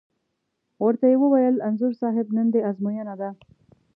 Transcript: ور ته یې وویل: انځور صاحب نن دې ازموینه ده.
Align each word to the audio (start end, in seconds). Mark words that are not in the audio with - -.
ور 0.83 0.93
ته 0.99 1.05
یې 1.11 1.17
وویل: 1.21 1.55
انځور 1.67 1.93
صاحب 2.01 2.27
نن 2.35 2.47
دې 2.53 2.61
ازموینه 2.69 3.13
ده. 3.21 3.29